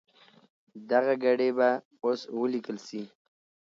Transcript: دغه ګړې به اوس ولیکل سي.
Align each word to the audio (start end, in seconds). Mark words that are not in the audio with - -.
دغه 0.91 1.13
ګړې 1.23 1.49
به 1.57 1.69
اوس 2.03 2.21
ولیکل 2.39 2.77
سي. 2.87 3.03